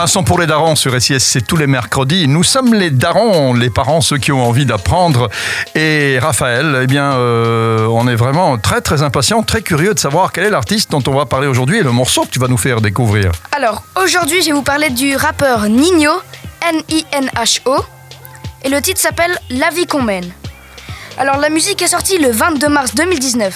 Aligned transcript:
Un 0.00 0.06
son 0.06 0.24
pour 0.24 0.38
les 0.38 0.46
darons 0.46 0.76
sur 0.76 0.98
SIS, 0.98 1.20
c'est 1.20 1.46
tous 1.46 1.58
les 1.58 1.66
mercredis. 1.66 2.26
Nous 2.26 2.42
sommes 2.42 2.72
les 2.72 2.90
darons, 2.90 3.52
les 3.52 3.68
parents, 3.68 4.00
ceux 4.00 4.16
qui 4.16 4.32
ont 4.32 4.42
envie 4.42 4.64
d'apprendre. 4.64 5.28
Et 5.74 6.18
Raphaël, 6.18 6.78
eh 6.84 6.86
bien, 6.86 7.12
euh, 7.12 7.86
on 7.86 8.08
est 8.08 8.14
vraiment 8.14 8.56
très 8.56 8.80
très 8.80 9.02
impatient, 9.02 9.42
très 9.42 9.60
curieux 9.60 9.92
de 9.92 9.98
savoir 9.98 10.32
quel 10.32 10.44
est 10.44 10.50
l'artiste 10.50 10.90
dont 10.90 11.02
on 11.06 11.12
va 11.12 11.26
parler 11.26 11.48
aujourd'hui 11.48 11.80
et 11.80 11.82
le 11.82 11.92
morceau 11.92 12.22
que 12.22 12.30
tu 12.30 12.38
vas 12.38 12.48
nous 12.48 12.56
faire 12.56 12.80
découvrir. 12.80 13.30
Alors, 13.52 13.82
aujourd'hui, 14.02 14.40
je 14.40 14.46
vais 14.46 14.52
vous 14.52 14.62
parler 14.62 14.88
du 14.88 15.16
rappeur 15.16 15.68
Nino, 15.68 16.12
N-I-N-H-O. 16.66 17.84
Et 18.64 18.70
le 18.70 18.80
titre 18.80 19.02
s'appelle 19.02 19.38
La 19.50 19.68
vie 19.68 19.84
qu'on 19.84 20.02
mène. 20.02 20.32
Alors, 21.18 21.36
la 21.36 21.50
musique 21.50 21.82
est 21.82 21.88
sortie 21.88 22.16
le 22.16 22.30
22 22.30 22.68
mars 22.70 22.94
2019. 22.94 23.52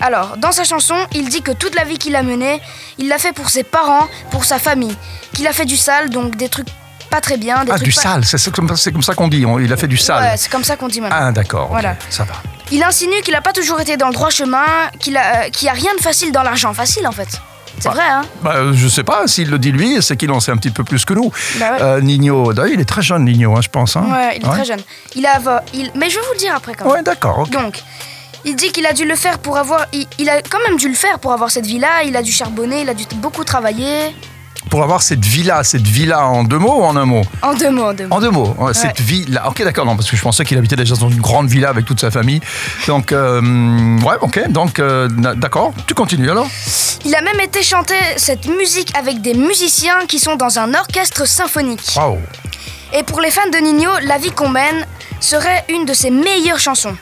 Alors, 0.00 0.36
dans 0.36 0.52
sa 0.52 0.64
chanson, 0.64 0.94
il 1.14 1.28
dit 1.28 1.42
que 1.42 1.52
toute 1.52 1.74
la 1.74 1.84
vie 1.84 1.98
qu'il 1.98 2.16
a 2.16 2.22
menée, 2.22 2.60
il 2.98 3.08
l'a 3.08 3.18
fait 3.18 3.32
pour 3.32 3.48
ses 3.48 3.62
parents, 3.62 4.06
pour 4.30 4.44
sa 4.44 4.58
famille. 4.58 4.96
Qu'il 5.32 5.46
a 5.46 5.52
fait 5.52 5.64
du 5.64 5.76
sale, 5.76 6.10
donc 6.10 6.36
des 6.36 6.48
trucs 6.48 6.68
pas 7.10 7.20
très 7.20 7.36
bien. 7.36 7.64
Des 7.64 7.70
ah, 7.70 7.76
trucs 7.76 7.88
du 7.88 7.94
pas- 7.94 8.00
sale, 8.02 8.24
c'est 8.24 8.50
comme, 8.52 8.68
ça 9.02 9.14
qu'on 9.14 9.28
dit. 9.28 9.44
Il 9.60 9.72
a 9.72 9.76
fait 9.76 9.86
du 9.86 9.96
sale. 9.96 10.22
Ouais, 10.22 10.36
c'est 10.36 10.50
comme 10.50 10.64
ça 10.64 10.76
qu'on 10.76 10.88
dit 10.88 11.00
maintenant. 11.00 11.16
ah, 11.18 11.32
d'accord. 11.32 11.68
Voilà. 11.70 11.96
Ça 12.10 12.24
va. 12.24 12.34
Il 12.72 12.82
insinue 12.82 13.20
qu'il 13.22 13.34
a 13.34 13.40
pas 13.40 13.52
toujours 13.52 13.80
été 13.80 13.96
dans 13.96 14.08
le 14.08 14.12
droit 14.12 14.28
chemin, 14.30 14.64
qu'il 14.98 15.16
a, 15.16 15.44
euh, 15.46 15.68
a 15.68 15.72
rien 15.72 15.94
de 15.96 16.02
facile 16.02 16.32
dans 16.32 16.42
l'argent. 16.42 16.74
Facile 16.74 17.06
en 17.06 17.12
fait. 17.12 17.28
C'est 17.78 17.88
Bah. 17.88 17.94
vrai, 17.94 18.04
hein 18.08 18.22
Bah, 18.42 18.54
je 18.72 18.88
sais 18.88 19.04
pas, 19.04 19.26
s'il 19.26 19.50
le 19.50 19.58
dit 19.58 19.70
lui, 19.70 20.02
c'est 20.02 20.16
qu'il 20.16 20.30
en 20.32 20.40
sait 20.40 20.50
un 20.50 20.56
petit 20.56 20.70
peu 20.70 20.82
plus 20.82 21.04
que 21.04 21.12
nous. 21.14 21.30
Bah 21.60 21.72
ouais. 21.72 21.82
Euh, 21.82 22.00
Nino, 22.00 22.52
il 22.66 22.80
est 22.80 22.84
très 22.86 23.02
jeune, 23.02 23.24
Nino, 23.24 23.54
hein, 23.56 23.60
je 23.62 23.68
pense. 23.68 23.96
hein. 23.96 24.06
Ouais, 24.10 24.36
il 24.38 24.44
est 24.44 24.48
très 24.50 24.64
jeune. 24.64 24.80
Il 25.14 25.26
a, 25.26 25.62
il, 25.74 25.90
mais 25.94 26.08
je 26.10 26.16
vais 26.16 26.24
vous 26.26 26.32
le 26.32 26.38
dire 26.38 26.54
après 26.56 26.74
quand 26.74 26.86
même. 26.86 26.94
Ouais, 26.94 27.02
d'accord. 27.02 27.40
ok. 27.40 27.50
Donc, 27.50 27.82
il 28.46 28.56
dit 28.56 28.70
qu'il 28.72 28.86
a 28.86 28.92
dû 28.92 29.04
le 29.04 29.16
faire 29.16 29.38
pour 29.38 29.58
avoir. 29.58 29.86
Il, 29.92 30.06
il 30.18 30.28
a 30.30 30.40
quand 30.40 30.60
même 30.66 30.78
dû 30.78 30.88
le 30.88 30.94
faire 30.94 31.18
pour 31.18 31.32
avoir 31.32 31.50
cette 31.50 31.66
vie-là. 31.66 32.04
Il 32.06 32.16
a 32.16 32.22
dû 32.22 32.32
charbonner, 32.32 32.82
il 32.82 32.88
a 32.88 32.94
dû 32.94 33.04
beaucoup 33.16 33.44
travailler. 33.44 34.14
Pour 34.70 34.82
avoir 34.82 35.00
cette 35.02 35.24
villa, 35.24 35.62
cette 35.62 35.86
villa 35.86 36.26
en 36.26 36.42
deux 36.42 36.58
mots 36.58 36.80
ou 36.80 36.84
en 36.84 36.96
un 36.96 37.04
mot? 37.04 37.22
En 37.42 37.54
deux 37.54 37.70
mots, 37.70 37.84
en 37.84 37.94
deux 37.94 38.06
mots. 38.06 38.14
En 38.16 38.20
deux 38.20 38.30
mots, 38.30 38.54
ouais, 38.58 38.74
cette 38.74 39.00
villa. 39.00 39.48
Ok, 39.48 39.62
d'accord, 39.62 39.86
non, 39.86 39.94
parce 39.96 40.10
que 40.10 40.16
je 40.16 40.22
pensais 40.22 40.44
qu'il 40.44 40.58
habitait 40.58 40.74
déjà 40.74 40.96
dans 40.96 41.08
une 41.08 41.20
grande 41.20 41.48
villa 41.48 41.68
avec 41.68 41.84
toute 41.84 42.00
sa 42.00 42.10
famille. 42.10 42.40
Donc, 42.88 43.12
euh, 43.12 43.40
ouais, 44.00 44.16
ok, 44.20 44.48
donc, 44.48 44.80
euh, 44.80 45.08
d'accord, 45.36 45.72
tu 45.86 45.94
continues 45.94 46.30
alors 46.30 46.48
Il 47.04 47.14
a 47.14 47.22
même 47.22 47.40
été 47.40 47.62
chanter 47.62 47.94
cette 48.16 48.46
musique 48.48 48.92
avec 48.98 49.22
des 49.22 49.34
musiciens 49.34 50.04
qui 50.08 50.18
sont 50.18 50.34
dans 50.34 50.58
un 50.58 50.74
orchestre 50.74 51.28
symphonique. 51.28 51.94
Waouh 51.96 52.18
Et 52.92 53.04
pour 53.04 53.20
les 53.20 53.30
fans 53.30 53.48
de 53.52 53.58
Nino, 53.58 53.90
La 54.02 54.18
vie 54.18 54.32
qu'on 54.32 54.48
mène 54.48 54.84
serait 55.20 55.64
une 55.68 55.84
de 55.84 55.94
ses 55.94 56.10
meilleures 56.10 56.58
chansons. 56.58 56.96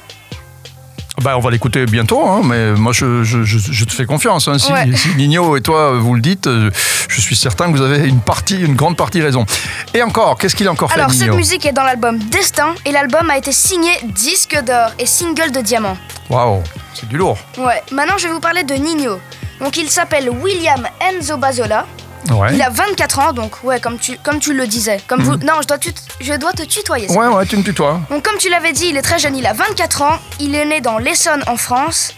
Bah, 1.22 1.36
on 1.36 1.40
va 1.40 1.50
l'écouter 1.50 1.86
bientôt, 1.86 2.26
hein, 2.26 2.40
mais 2.44 2.72
moi 2.72 2.92
je, 2.92 3.22
je- 3.22 3.44
je- 3.44 3.58
je 3.72 3.84
te 3.84 3.92
fais 3.92 4.04
confiance. 4.04 4.48
hein. 4.48 4.58
Si, 4.58 4.72
Ouais. 4.72 4.90
si 4.94 5.08
Nino 5.16 5.56
et 5.56 5.60
toi 5.60 5.92
vous 5.98 6.14
le 6.14 6.20
dites, 6.20 6.46
euh, 6.48 6.70
je 7.08 7.20
suis 7.20 7.36
certain 7.36 7.70
que 7.72 7.76
vous 7.76 7.82
avez 7.82 8.06
une 8.08 8.20
partie, 8.20 8.60
une 8.60 8.74
grande 8.74 8.96
partie 8.96 9.22
raison. 9.22 9.46
Et 9.94 10.02
encore, 10.02 10.36
qu'est-ce 10.38 10.56
qu'il 10.56 10.66
a 10.68 10.72
encore 10.72 10.90
Alors, 10.92 11.06
fait 11.08 11.12
cette 11.18 11.22
Nino 11.28 11.36
musique 11.36 11.64
est 11.66 11.72
dans 11.72 11.84
l'album 11.84 12.18
Destin 12.18 12.74
et 12.84 12.90
l'album 12.92 13.30
a 13.30 13.38
été 13.38 13.52
signé 13.52 13.90
disque 14.02 14.60
d'or 14.64 14.90
et 14.98 15.06
single 15.06 15.52
de 15.52 15.60
diamant. 15.60 15.96
Waouh, 16.30 16.62
c'est 16.94 17.08
du 17.08 17.16
lourd. 17.16 17.38
Ouais, 17.58 17.82
maintenant 17.92 18.18
je 18.18 18.26
vais 18.26 18.32
vous 18.32 18.40
parler 18.40 18.64
de 18.64 18.74
Nino. 18.74 19.18
Donc, 19.60 19.76
il 19.76 19.88
s'appelle 19.88 20.28
William 20.30 20.84
Enzo 21.00 21.36
Bazola. 21.36 21.86
Ouais. 22.30 22.54
Il 22.54 22.62
a 22.62 22.70
24 22.70 23.18
ans, 23.18 23.32
donc 23.32 23.62
ouais, 23.64 23.80
comme 23.80 23.98
tu, 23.98 24.16
comme 24.22 24.38
tu 24.38 24.54
le 24.54 24.66
disais. 24.66 24.98
Comme 25.08 25.22
vous, 25.22 25.36
non, 25.36 25.54
je 25.62 25.66
dois, 25.66 25.78
tut- 25.78 25.94
je 26.20 26.32
dois 26.34 26.52
te 26.52 26.62
tutoyer. 26.62 27.08
Ouais, 27.10 27.26
ouais, 27.28 27.44
tu 27.46 27.56
me 27.56 27.62
tutoies. 27.62 28.00
Donc 28.10 28.22
comme 28.24 28.38
tu 28.38 28.48
l'avais 28.48 28.72
dit, 28.72 28.86
il 28.90 28.96
est 28.96 29.02
très 29.02 29.18
jeune, 29.18 29.36
il 29.36 29.46
a 29.46 29.52
24 29.52 30.02
ans. 30.02 30.18
Il 30.40 30.54
est 30.54 30.64
né 30.64 30.80
dans 30.80 30.98
l'Essonne 30.98 31.42
en 31.46 31.56
France. 31.56 32.14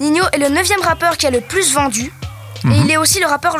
Nino 0.00 0.22
est 0.32 0.38
le 0.38 0.48
9 0.48 0.66
rappeur 0.82 1.16
qui 1.16 1.26
a 1.26 1.30
le 1.30 1.40
plus 1.40 1.72
vendu. 1.74 2.12
Et 2.64 2.76
il 2.84 2.90
est 2.90 2.96
aussi 2.96 3.20
le 3.20 3.26
rappeur 3.26 3.56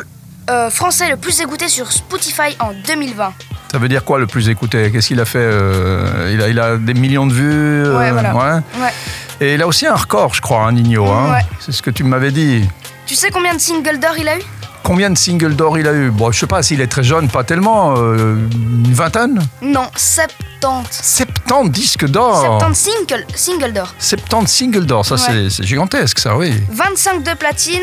euh, 0.51 0.71
français 0.71 1.09
le 1.09 1.17
plus 1.17 1.41
écouté 1.41 1.69
sur 1.69 1.91
Spotify 1.93 2.57
en 2.61 2.73
2020. 2.87 3.33
Ça 3.73 3.79
veut 3.79 3.89
dire 3.89 4.05
quoi 4.05 4.19
le 4.19 4.27
plus 4.27 4.49
écouté? 4.49 4.91
Qu'est-ce 4.91 5.09
qu'il 5.09 5.21
a 5.21 5.25
fait 5.25 5.39
euh, 5.41 6.31
il, 6.33 6.43
a, 6.43 6.49
il 6.49 6.59
a 6.59 6.77
des 6.77 6.95
millions 6.95 7.27
de 7.27 7.33
vues 7.33 7.85
euh, 7.85 7.99
Ouais, 7.99 8.11
voilà. 8.13 8.35
ouais. 8.35 8.61
Ouais. 8.81 8.93
Et 9.41 9.55
il 9.55 9.63
a 9.63 9.67
aussi 9.67 9.87
un 9.87 9.95
record, 9.95 10.35
je 10.35 10.41
crois, 10.41 10.63
hein, 10.65 10.73
Nino. 10.73 11.07
hein. 11.07 11.33
Ouais. 11.35 11.41
C'est 11.61 11.73
ce 11.73 11.83
que 11.83 11.91
tu 11.91 12.03
m'avais 12.03 12.31
dit. 12.33 12.69
Tu 13.07 13.15
sais 13.15 13.31
combien 13.31 13.55
de 13.55 13.61
singles 13.61 13.99
d'or 14.01 14.17
il 14.19 14.27
a 14.29 14.39
eu? 14.39 14.43
Combien 14.89 15.11
de 15.11 15.19
singles 15.19 15.55
d'or 15.55 15.79
il 15.79 15.87
a 15.87 15.93
eu 15.93 16.11
Bon, 16.11 16.33
je 16.33 16.39
sais 16.41 16.47
pas 16.47 16.63
s'il 16.63 16.81
est 16.81 16.87
très 16.87 17.03
jeune, 17.03 17.29
pas 17.29 17.45
tellement. 17.45 17.95
euh, 17.99 18.37
une 18.55 18.95
vingtaine 18.95 19.39
Non, 19.61 19.87
70. 19.95 20.89
70 20.91 21.71
disques 21.71 22.07
d'or 22.07 22.41
70 22.41 22.75
singles, 22.75 23.27
singles 23.35 23.73
d'or. 23.75 23.95
70 23.99 24.51
singles 24.51 24.87
d'or, 24.87 25.05
ça 25.05 25.17
Ouais. 25.17 25.21
c'est- 25.27 25.51
c'est 25.51 25.63
gigantesque, 25.65 26.19
ça, 26.19 26.37
oui. 26.39 26.55
25 26.71 27.23
de 27.23 27.35
platine. 27.35 27.83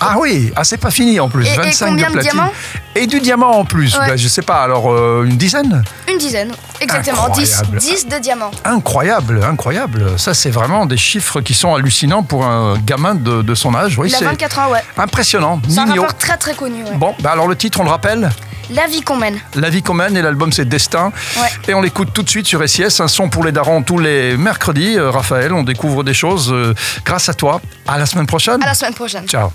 Ah 0.00 0.16
oui, 0.18 0.52
ah, 0.56 0.62
c'est 0.64 0.76
pas 0.76 0.90
fini 0.90 1.18
en 1.20 1.28
plus. 1.28 1.46
Et- 1.46 1.52
et 1.52 1.56
25 1.56 1.86
combien 1.88 2.06
de 2.08 2.12
platine. 2.12 2.32
diamants 2.32 2.52
Et 2.94 3.06
du 3.06 3.20
diamant 3.20 3.50
en 3.58 3.64
plus. 3.64 3.96
Ouais. 3.98 4.06
Ben, 4.08 4.16
je 4.16 4.28
sais 4.28 4.42
pas, 4.42 4.62
alors 4.62 4.92
euh, 4.92 5.24
une 5.24 5.36
dizaine 5.36 5.82
Une 6.10 6.18
dizaine, 6.18 6.52
exactement, 6.80 7.28
10, 7.30 7.52
Incroyable. 7.60 7.78
10 7.78 8.06
de 8.08 8.18
diamants. 8.18 8.50
Incroyable, 8.64 9.40
incroyable. 9.44 10.18
Ça, 10.18 10.34
c'est 10.34 10.50
vraiment 10.50 10.86
des 10.86 10.96
chiffres 10.98 11.40
qui 11.40 11.54
sont 11.54 11.74
hallucinants 11.74 12.22
pour 12.22 12.44
un 12.44 12.76
gamin 12.78 13.14
de, 13.14 13.40
de 13.42 13.54
son 13.54 13.74
âge. 13.74 13.98
Oui, 13.98 14.08
Il 14.10 14.14
a 14.14 14.18
c'est 14.18 14.24
24 14.26 14.58
ans, 14.58 14.70
ouais. 14.70 14.82
impressionnant. 14.98 15.60
C'est 15.68 15.78
un 15.78 15.86
rappeur 15.86 16.14
très 16.16 16.36
très 16.36 16.54
connu, 16.54 16.84
ouais. 16.84 16.94
Bon, 16.96 17.14
bah 17.20 17.30
alors 17.32 17.48
le 17.48 17.56
titre, 17.56 17.80
on 17.80 17.84
le 17.84 17.90
rappelle? 17.90 18.30
La 18.70 18.86
vie 18.86 19.00
qu'on 19.02 19.16
mène. 19.16 19.38
La 19.54 19.70
vie 19.70 19.82
qu'on 19.82 19.94
mène 19.94 20.16
et 20.16 20.22
l'album 20.22 20.52
c'est 20.52 20.64
Destin. 20.64 21.12
Ouais. 21.36 21.48
Et 21.68 21.74
on 21.74 21.80
l'écoute 21.80 22.12
tout 22.12 22.22
de 22.22 22.28
suite 22.28 22.46
sur 22.46 22.66
SIS, 22.68 23.00
un 23.00 23.08
son 23.08 23.28
pour 23.28 23.44
les 23.44 23.52
darons 23.52 23.82
tous 23.82 23.98
les 23.98 24.36
mercredis. 24.36 24.96
Euh, 24.98 25.10
Raphaël, 25.10 25.52
on 25.52 25.62
découvre 25.62 26.02
des 26.02 26.14
choses 26.14 26.52
euh, 26.52 26.74
grâce 27.04 27.28
à 27.28 27.34
toi. 27.34 27.60
À 27.86 27.98
la 27.98 28.06
semaine 28.06 28.26
prochaine. 28.26 28.62
À 28.62 28.66
la 28.66 28.74
semaine 28.74 28.94
prochaine. 28.94 29.26
Ciao. 29.26 29.52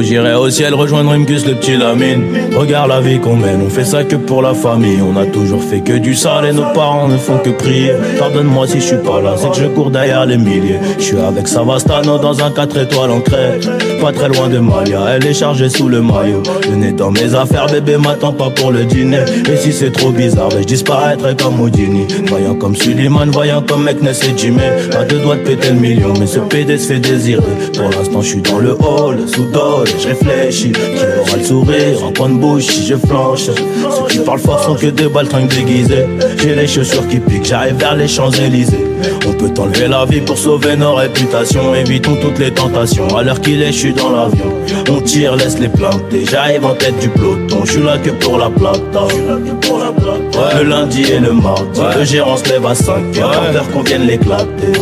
J'irai 0.00 0.34
au 0.34 0.48
ciel 0.48 0.74
rejoindre 0.74 1.10
Imgus 1.10 1.44
le 1.46 1.54
petit 1.54 1.76
Lamine. 1.76 2.24
Regarde 2.56 2.88
la 2.88 3.00
vie 3.00 3.18
qu'on 3.18 3.36
mène, 3.36 3.62
on 3.66 3.68
fait 3.68 3.84
ça 3.84 4.04
que 4.04 4.16
pour 4.16 4.42
la 4.42 4.54
famille. 4.54 5.00
On 5.02 5.16
a 5.16 5.26
toujours 5.26 5.62
fait 5.62 5.80
que 5.80 5.94
du 5.94 6.14
sale 6.14 6.46
et 6.46 6.52
nos 6.52 6.72
parents 6.72 7.08
ne 7.08 7.16
font 7.16 7.38
que 7.38 7.50
prier. 7.50 7.92
Pardonne-moi 8.18 8.66
si 8.66 8.80
je 8.80 8.86
suis 8.86 8.96
pas 8.96 9.20
là, 9.20 9.34
c'est 9.36 9.50
que 9.50 9.56
je 9.56 9.66
cours 9.66 9.90
derrière 9.90 10.24
les 10.24 10.36
milliers. 10.36 10.78
Je 10.98 11.02
suis 11.02 11.18
avec 11.18 11.48
Savastano 11.48 12.18
dans 12.18 12.42
un 12.42 12.50
4 12.50 12.76
étoiles 12.78 13.10
en 13.10 13.20
Pas 13.20 14.12
très 14.12 14.28
loin 14.28 14.48
de 14.48 14.58
Malia, 14.58 15.00
elle 15.16 15.26
est 15.26 15.34
chargée 15.34 15.68
sous 15.68 15.88
le 15.88 16.00
maillot. 16.00 16.42
Le 16.68 16.76
nez 16.76 16.92
dans 16.92 17.10
mes 17.10 17.34
affaires, 17.34 17.66
bébé 17.66 17.96
m'attend 17.96 18.32
pas 18.32 18.50
pour 18.50 18.70
le 18.70 18.84
dîner. 18.84 19.20
Et 19.52 19.56
si 19.56 19.72
c'est 19.72 19.90
trop 19.90 20.10
bizarre, 20.10 20.50
je 20.50 20.64
disparaîtrai 20.64 21.34
comme 21.36 21.60
Houdini? 21.60 22.06
Voyant 22.28 22.54
comme 22.54 22.76
Suleiman, 22.76 23.26
voyant 23.30 23.62
comme 23.62 23.84
Meknes 23.84 24.08
et 24.08 24.38
Jimmy. 24.38 24.62
À 24.98 25.04
deux 25.04 25.18
doigts 25.18 25.36
de 25.36 25.42
péter 25.42 25.70
le 25.70 25.80
million, 25.80 26.14
mais 26.18 26.26
ce 26.26 26.38
PD 26.38 26.78
se 26.78 26.92
fait 26.92 27.00
désirer. 27.00 27.42
Pour 27.76 27.90
l'instant 27.90 28.22
je 28.22 28.28
suis 28.28 28.42
dans 28.42 28.58
le 28.58 28.72
hall, 28.72 29.18
sous 29.26 29.46
dol, 29.46 29.87
je 29.98 30.08
réfléchis 30.08 30.72
Qui 30.72 31.20
aura 31.20 31.36
le 31.36 31.44
sourire, 31.44 32.04
en 32.04 32.12
coin 32.12 32.28
de 32.28 32.34
bouche 32.34 32.66
si 32.66 32.86
je 32.86 32.94
flanche. 32.94 33.46
Ceux 33.46 34.06
qui 34.08 34.18
parlent 34.18 34.38
fort 34.38 34.62
sont 34.62 34.74
que 34.74 34.86
des 34.86 35.08
baltringues 35.08 35.48
déguisées. 35.48 36.06
J'ai 36.42 36.54
les 36.54 36.66
chaussures 36.66 37.06
qui 37.08 37.18
piquent, 37.18 37.46
j'arrive 37.46 37.76
vers 37.76 37.96
les 37.96 38.08
Champs-Élysées. 38.08 38.86
On 39.26 39.32
peut 39.32 39.52
enlever 39.60 39.88
la 39.88 40.04
vie 40.04 40.20
pour 40.20 40.38
sauver 40.38 40.76
nos 40.76 40.94
réputations. 40.94 41.74
Évitons 41.74 42.16
toutes 42.20 42.38
les 42.38 42.52
tentations, 42.52 43.08
à 43.16 43.22
l'heure 43.22 43.40
qu'il 43.40 43.62
est 43.62 43.72
je 43.72 43.78
suis 43.78 43.92
dans 43.92 44.10
l'avion. 44.10 44.52
On 44.90 45.00
tire, 45.00 45.36
laisse 45.36 45.58
les 45.58 45.68
planter, 45.68 46.24
j'arrive 46.30 46.64
en 46.64 46.74
tête 46.74 46.98
du 46.98 47.08
peloton. 47.08 47.64
Je 47.64 47.72
suis 47.72 47.82
là 47.82 47.98
que 47.98 48.10
pour 48.10 48.38
la 48.38 48.50
plata 48.50 49.04
Ouais, 49.04 50.62
Le 50.62 50.68
lundi 50.68 51.02
et 51.02 51.18
le 51.18 51.32
mardi, 51.32 51.80
le 51.96 52.04
gérant 52.04 52.36
se 52.36 52.48
lève 52.48 52.66
à 52.66 52.74
5 52.74 53.16
heures. 53.18 53.50
Peur 53.52 53.70
qu'on 53.70 53.82
vienne 53.82 54.06
l'éclater 54.06 54.72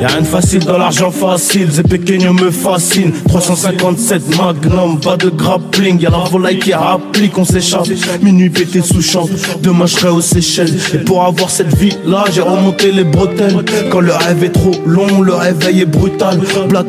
Y'a 0.00 0.06
rien 0.06 0.20
de 0.20 0.26
facile 0.26 0.64
dans 0.64 0.78
l'argent 0.78 1.10
facile, 1.10 1.68
ces 1.72 1.82
pequeños 1.82 2.32
me 2.32 2.50
fascinent. 2.50 3.12
357 3.28 4.36
magnum, 4.36 5.00
pas 5.00 5.16
de 5.16 5.28
grappling 5.28 6.00
Y'a 6.00 6.10
la 6.10 6.18
volaille 6.18 6.58
qui 6.60 6.72
applique, 6.72 7.36
on 7.36 7.44
s'échappe. 7.44 7.88
Minuit 8.22 8.50
pété 8.50 8.80
sous 8.80 9.02
champ, 9.02 9.28
demain 9.60 9.86
je 9.86 9.94
serai 9.94 10.10
aux 10.10 10.20
Seychelles. 10.20 10.78
Et 10.94 10.98
pour 10.98 11.24
avoir 11.24 11.50
cette 11.50 11.74
vie 11.76 11.96
là, 12.06 12.24
j'ai 12.32 12.42
remonté 12.42 12.92
les 12.92 13.04
bretelles. 13.04 13.64
Quand 13.90 14.00
le 14.00 14.12
rêve 14.12 14.44
est 14.44 14.52
trop 14.52 14.74
long, 14.86 15.20
le 15.20 15.34
réveil 15.34 15.80
est 15.80 15.86
brutal. 15.86 16.40
Black 16.68 16.86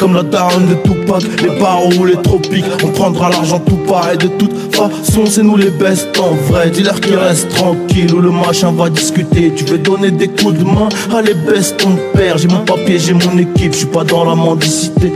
comme 0.00 0.14
la 0.14 0.22
daronne 0.22 0.66
de 0.66 0.74
Tupac. 0.74 1.22
Les 1.42 1.60
barreaux 1.60 1.92
ou 2.00 2.04
les 2.04 2.16
tropiques, 2.16 2.64
on 2.82 2.88
prendra 2.88 3.30
l'argent 3.30 3.60
tout 3.60 3.76
pareil. 3.76 4.18
De 4.18 4.26
toute 4.26 4.74
façon, 4.74 5.24
c'est 5.26 5.42
nous 5.42 5.56
les 5.56 5.70
best 5.70 6.08
en 6.18 6.34
vrai. 6.50 6.70
Dis-leur 6.70 7.00
qu'ils 7.00 7.16
restent 7.16 7.48
tranquilles 7.50 8.12
ou 8.12 8.20
le 8.20 8.30
machin 8.30 8.72
va 8.72 8.90
discuter. 8.90 9.52
Tu 9.54 9.64
veux 9.64 9.78
donner 9.78 10.10
des 10.10 10.28
coups 10.28 10.58
de 10.58 10.64
main, 10.64 10.88
allez 11.14 11.34
baisse 11.34 11.76
ton 11.76 11.93
père 12.14 12.38
J'ai 12.38 12.48
mon 12.48 12.64
papier, 12.64 12.98
j'ai 12.98 13.14
mon 13.14 13.38
équipe, 13.38 13.72
je 13.72 13.78
suis 13.78 13.86
pas 13.86 14.04
dans 14.04 14.24
la 14.24 14.34
mendicité 14.34 15.12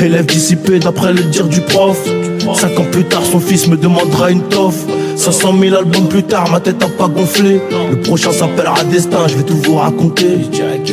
Élève 0.00 0.26
dissipé 0.26 0.78
d'après 0.78 1.12
le 1.12 1.22
dire 1.22 1.46
du 1.46 1.60
prof 1.60 1.98
Cinq 2.54 2.78
ans 2.78 2.86
plus 2.90 3.04
tard, 3.04 3.22
son 3.24 3.40
fils 3.40 3.68
me 3.68 3.76
demandera 3.76 4.30
une 4.30 4.42
toffe 4.42 4.84
500 5.20 5.54
000 5.60 5.76
albums 5.76 6.08
plus 6.08 6.22
tard, 6.22 6.50
ma 6.50 6.60
tête 6.60 6.82
a 6.82 6.88
pas 6.88 7.06
gonflé. 7.06 7.60
Le 7.90 8.00
prochain 8.00 8.32
s'appellera 8.32 8.82
Destin, 8.84 9.28
je 9.28 9.36
vais 9.36 9.42
tout 9.42 9.56
vous 9.64 9.76
raconter. 9.76 10.38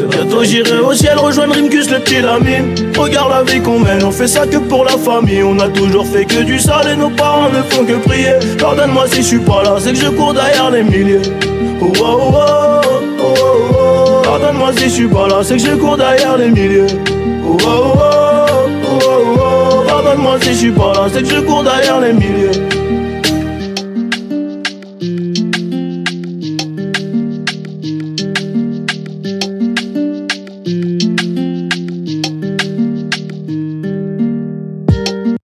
Bientôt 0.09 0.44
j'irai 0.44 0.79
au 0.79 0.94
ciel 0.94 1.18
rejoindre 1.18 1.53
Rimkus, 1.56 1.89
le 1.89 2.00
petit 2.00 2.21
Lamine. 2.21 2.75
Regarde 2.97 3.30
la 3.31 3.44
vie 3.44 3.62
qu'on 3.62 3.80
mène, 3.80 4.03
on 4.03 4.12
fait 4.12 4.27
ça 4.27 4.45
que 4.45 4.57
pour 4.57 4.83
la 4.83 4.97
famille. 4.97 5.44
On 5.44 5.57
a 5.59 5.69
toujours 5.69 6.06
fait 6.06 6.25
que 6.25 6.44
du 6.44 6.59
sale 6.59 6.89
et 6.94 6.95
nos 6.97 7.09
parents 7.09 7.50
ne 7.50 7.62
font 7.73 7.85
que 7.85 7.94
prier. 8.06 8.33
Pardonne-moi 8.59 9.06
si 9.07 9.21
je 9.21 9.27
suis 9.27 9.39
pas 9.39 9.63
là, 9.63 9.77
c'est 9.80 9.94
que 9.94 10.00
je 10.00 10.07
cours 10.07 10.33
derrière 10.33 10.71
les 10.71 10.83
milliers. 10.83 11.21
Oh, 11.81 11.94
oh, 12.01 12.33
oh, 12.33 12.67
si 14.77 14.83
je 14.83 14.89
suis 14.89 15.07
pas 15.07 15.27
là, 15.27 15.44
c'est 15.44 15.57
que 15.57 15.63
je 15.63 15.75
cours 15.75 15.97
derrière 15.97 16.38
les 16.38 16.50
milliers. 16.50 16.85
Oh, 17.45 17.57
oh, 17.65 17.68
oh, 17.68 18.69
oh, 18.85 19.00
oh, 19.03 19.39
oh. 19.39 19.88
Pardonne-moi 19.88 20.38
si 20.41 20.50
je 20.50 20.53
suis 20.53 20.71
pas 20.71 20.94
là, 20.94 21.07
c'est 21.12 21.24
que 21.24 21.29
je 21.29 21.39
cours 21.41 21.63
derrière 21.63 22.00
les 22.00 22.13
milliers. 22.13 22.51